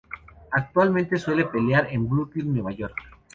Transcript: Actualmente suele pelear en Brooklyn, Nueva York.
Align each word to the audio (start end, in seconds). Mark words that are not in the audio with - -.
Actualmente 0.51 1.19
suele 1.19 1.45
pelear 1.45 1.87
en 1.91 2.09
Brooklyn, 2.09 2.51
Nueva 2.51 2.71
York. 2.71 2.95